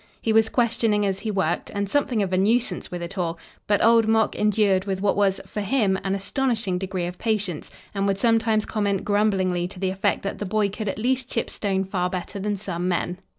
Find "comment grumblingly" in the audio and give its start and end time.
8.65-9.67